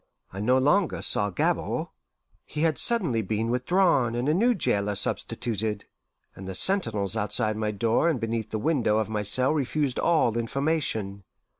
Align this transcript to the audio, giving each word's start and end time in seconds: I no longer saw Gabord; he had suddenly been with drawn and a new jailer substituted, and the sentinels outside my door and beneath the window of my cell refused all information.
I 0.33 0.39
no 0.39 0.57
longer 0.57 1.03
saw 1.03 1.29
Gabord; 1.29 1.89
he 2.43 2.61
had 2.61 2.79
suddenly 2.79 3.21
been 3.21 3.51
with 3.51 3.67
drawn 3.67 4.15
and 4.15 4.27
a 4.27 4.33
new 4.33 4.55
jailer 4.55 4.95
substituted, 4.95 5.85
and 6.35 6.47
the 6.47 6.55
sentinels 6.55 7.15
outside 7.15 7.55
my 7.55 7.69
door 7.69 8.09
and 8.09 8.19
beneath 8.19 8.49
the 8.49 8.57
window 8.57 8.97
of 8.97 9.09
my 9.09 9.21
cell 9.21 9.53
refused 9.53 9.99
all 9.99 10.35
information. 10.39 11.23